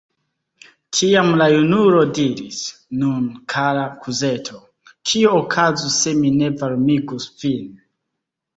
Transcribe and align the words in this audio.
Tiam 0.99 1.27
la 1.41 1.47
junulo 1.55 1.99
diris: 2.19 2.61
Nun, 3.03 3.29
kara 3.55 3.85
kuzeto, 4.07 4.59
kio 5.11 5.37
okazus 5.43 6.01
se 6.01 6.17
mi 6.25 6.35
ne 6.41 6.53
varmigus 6.65 7.33
vin? 7.47 7.73